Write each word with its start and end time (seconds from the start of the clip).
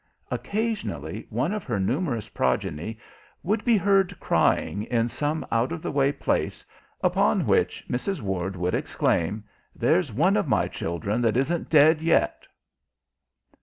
Occasionally 0.31 1.27
one 1.29 1.53
of 1.53 1.63
her 1.65 1.79
numerous 1.79 2.27
progeny 2.27 2.97
would 3.43 3.63
be 3.63 3.77
heard 3.77 4.19
crying 4.19 4.81
in 4.85 5.07
some 5.09 5.45
out 5.51 5.71
of 5.71 5.83
the 5.83 5.91
way 5.91 6.11
place, 6.11 6.65
upon 7.03 7.45
which 7.45 7.85
Mrs. 7.87 8.19
Ward 8.19 8.55
would 8.55 8.73
exclaim, 8.73 9.43
'There's 9.75 10.11
one 10.11 10.37
of 10.37 10.47
my 10.47 10.67
children 10.67 11.21
that 11.21 11.37
isn't 11.37 11.69
dead 11.69 12.01
yet!'" 12.01 12.47